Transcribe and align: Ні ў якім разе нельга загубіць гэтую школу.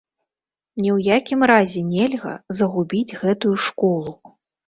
Ні 0.81 0.89
ў 0.95 1.17
якім 1.17 1.39
разе 1.51 1.81
нельга 1.91 2.33
загубіць 2.61 3.17
гэтую 3.21 3.55
школу. 3.69 4.11